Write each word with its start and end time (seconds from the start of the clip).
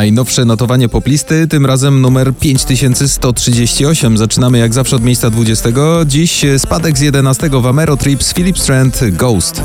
Najnowsze 0.00 0.44
notowanie 0.44 0.88
poplisty, 0.88 1.48
tym 1.48 1.66
razem 1.66 2.00
numer 2.00 2.34
5138. 2.34 4.18
Zaczynamy 4.18 4.58
jak 4.58 4.74
zawsze 4.74 4.96
od 4.96 5.02
miejsca 5.02 5.30
20. 5.30 5.68
Dziś 6.06 6.44
spadek 6.58 6.98
z 6.98 7.00
11 7.00 7.50
w 7.50 7.66
Amero 7.66 7.96
Trips 7.96 8.34
Philip 8.34 8.58
Strand 8.58 9.00
Ghost. 9.10 9.62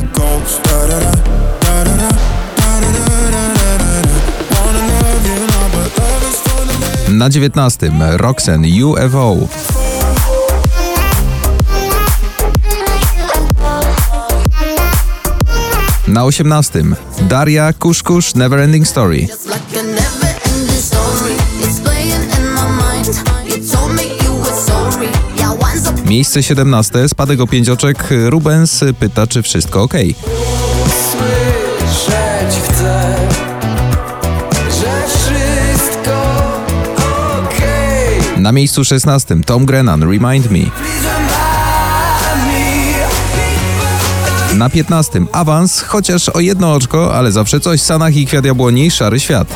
Na 7.09 7.29
19 7.29 7.91
Roxen 8.11 8.65
UFO. 8.83 9.37
Na 16.07 16.25
18 16.25 16.83
Daria 17.21 17.73
Kuszkusz 17.73 18.35
Neverending 18.35 18.87
Story. 18.87 19.27
Miejsce 26.05 26.43
17 26.43 27.09
spadek 27.09 27.41
o 27.41 27.47
5 27.47 27.69
oczek 27.69 28.07
Rubens 28.25 28.83
pyta 28.99 29.27
czy 29.27 29.41
wszystko 29.41 29.81
ok. 29.83 29.93
Słyszeć 31.11 32.61
chcę, 32.63 33.15
że 34.51 35.07
wszystko 35.07 36.13
okej. 37.45 38.41
Na 38.41 38.51
miejscu 38.51 38.85
16 38.85 39.35
Tom 39.45 39.65
Grennan 39.65 40.03
Remind 40.03 40.51
Me. 40.51 40.59
Na 44.55 44.69
15 44.69 45.21
awans, 45.31 45.81
chociaż 45.81 46.29
o 46.29 46.39
jedno 46.39 46.73
oczko, 46.73 47.15
ale 47.15 47.31
zawsze 47.31 47.59
coś. 47.59 47.81
Sanach 47.81 48.15
i 48.15 48.25
Kwiat 48.25 48.45
Jabłoni, 48.45 48.91
Szary 48.91 49.19
Świat. 49.19 49.47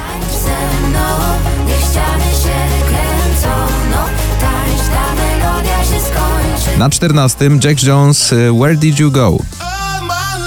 Na 6.80 6.88
14 6.88 7.60
Jack 7.60 7.76
Jones 7.78 8.32
Where 8.32 8.76
Did 8.76 9.00
You 9.00 9.12
Go. 9.12 9.44
My 9.60 9.68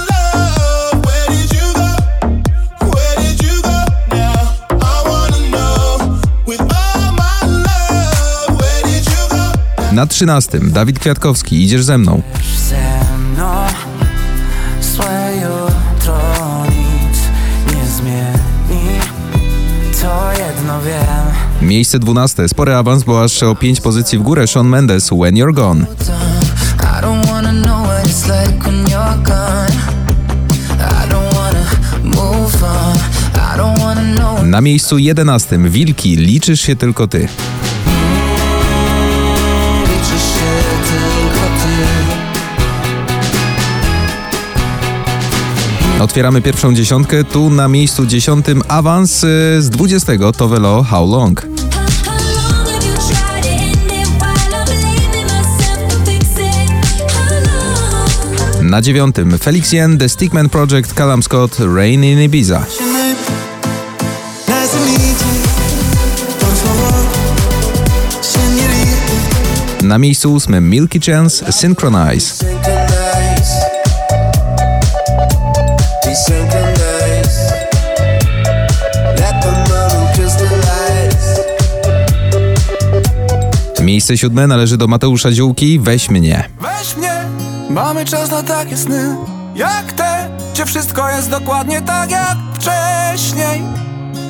love, 0.09 1.05
where 1.05 1.27
did 1.29 1.53
you 1.53 1.69
go? 9.37 9.53
Na 9.93 10.07
13 10.07 10.73
Dawid 10.73 10.99
Kwiatkowski 10.99 11.63
Idziesz. 11.63 11.85
Ze 11.85 11.99
mną 11.99 12.23
Miejsce 21.73 21.99
12 21.99 22.49
spory 22.49 22.75
awans, 22.75 23.05
bo 23.05 23.25
aż 23.25 23.43
o 23.43 23.55
5 23.55 23.81
pozycji 23.81 24.19
w 24.19 24.23
górę. 24.23 24.47
Shawn 24.47 24.69
Mendes 24.69 25.09
When 25.09 25.35
You're 25.35 25.55
Gone. 25.55 25.87
Na 34.43 34.61
miejscu 34.61 34.99
11 34.99 35.59
Wilki 35.59 36.17
Liczysz 36.17 36.61
się 36.61 36.77
tylko 36.77 37.07
ty. 37.09 37.29
Otwieramy 46.01 46.43
pierwszą 46.43 46.75
dziesiątkę, 46.75 47.25
tu 47.25 47.51
na 47.51 47.69
miejscu 47.69 48.07
10 48.07 48.47
awans 48.69 49.25
y, 49.25 49.63
z 49.63 49.71
20 49.71 50.13
to 50.37 50.49
Velo 50.49 50.83
How 50.83 51.11
Long. 51.11 51.41
How 51.41 51.47
long 51.47 51.52
Na 58.73 58.83
dziewiątym 58.83 59.39
Felix 59.39 59.73
Yen, 59.73 59.99
The 59.99 60.09
Stickman 60.09 60.49
Project, 60.49 60.95
Callum 60.95 61.23
Scott, 61.23 61.57
Rain 61.75 62.05
in 62.05 62.23
Ibiza. 62.23 62.67
Na 69.83 69.99
miejscu 69.99 70.33
ósmym 70.33 70.71
Milky 70.71 71.01
Chance, 71.01 71.53
Synchronize. 71.53 72.45
Miejsce 83.81 84.19
siódme 84.19 84.47
należy 84.47 84.77
do 84.77 84.87
Mateusza 84.87 85.33
Ziółki, 85.33 85.79
Weź 85.79 86.11
mnie. 86.11 86.45
Weź 86.61 86.97
mnie, 86.97 87.12
mamy 87.73 88.05
czas 88.05 88.31
na 88.31 88.43
takie 88.43 88.77
sny 88.77 89.17
Jak 89.55 89.93
te, 89.93 90.31
gdzie 90.53 90.67
wszystko 90.67 91.11
jest 91.11 91.31
dokładnie 91.31 91.83
tak 91.83 92.11
jak 92.11 92.37
wcześniej 92.55 93.63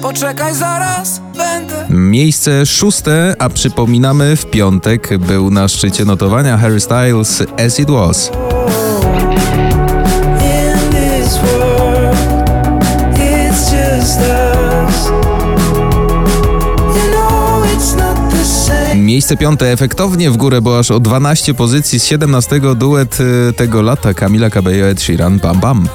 Poczekaj 0.02 0.54
zaraz, 0.54 1.20
będę 1.36 1.86
Miejsce 1.88 2.66
szóste, 2.66 3.34
a 3.38 3.48
przypominamy 3.48 4.36
w 4.36 4.46
piątek 4.46 5.18
był 5.18 5.50
na 5.50 5.68
szczycie 5.68 6.04
notowania 6.04 6.58
Harry 6.58 6.80
Styles 6.80 7.42
As 7.66 7.80
It 7.80 7.90
Was. 7.90 8.30
Miejsce 19.22 19.36
piąte 19.36 19.72
efektownie 19.72 20.30
w 20.30 20.36
górę, 20.36 20.60
bo 20.62 20.78
aż 20.78 20.90
o 20.90 21.00
12 21.00 21.54
pozycji 21.54 22.00
z 22.00 22.04
17 22.04 22.60
duet 22.76 23.18
y, 23.20 23.52
tego 23.52 23.82
lata 23.82 24.14
Camila 24.14 24.50
Cabello 24.50 24.86
Ed 24.86 25.02
Sheeran 25.02 25.38
Bam 25.38 25.60
Bam. 25.60 25.88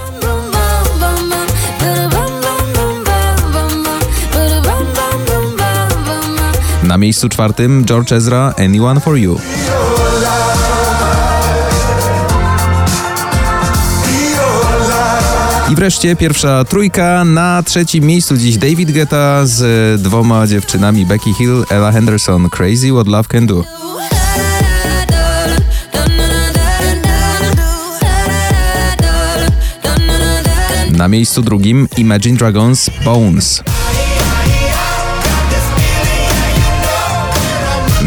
Na 6.84 6.98
miejscu 6.98 7.30
czwartym 7.30 7.86
George 7.86 8.12
Ezra 8.12 8.54
Anyone 8.58 9.00
For 9.00 9.18
You. 9.18 9.40
I 15.72 15.76
wreszcie 15.76 16.16
pierwsza 16.16 16.66
trójka. 16.66 17.26
Na 17.26 17.64
trzecim 17.64 18.04
miejscu 18.06 18.38
dziś 18.38 18.58
David 18.58 18.92
Guetta 18.92 19.46
z 19.46 20.02
dwoma 20.02 20.48
dziewczynami 20.48 21.06
Becky 21.06 21.34
Hill, 21.34 21.66
Ella 21.70 21.92
Henderson 21.92 22.50
Crazy 22.50 22.92
What 22.92 23.08
Love 23.08 23.30
Can 23.30 23.48
Do. 23.48 23.64
Na 30.92 31.08
miejscu 31.08 31.42
drugim 31.42 31.88
Imagine 31.98 32.38
Dragons 32.38 32.90
Bones. 33.06 33.64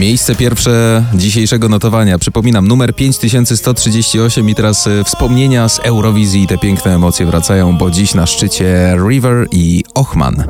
Miejsce 0.00 0.34
pierwsze 0.34 1.04
dzisiejszego 1.14 1.68
notowania. 1.68 2.18
Przypominam, 2.18 2.68
numer 2.68 2.94
5138 2.94 4.48
i 4.48 4.54
teraz 4.54 4.86
y, 4.86 5.04
wspomnienia 5.04 5.68
z 5.68 5.78
Eurowizji. 5.78 6.46
Te 6.46 6.58
piękne 6.58 6.94
emocje 6.94 7.26
wracają, 7.26 7.78
bo 7.78 7.90
dziś 7.90 8.14
na 8.14 8.26
szczycie 8.26 8.96
River 9.08 9.46
i 9.52 9.84
Ochman. 9.94 10.44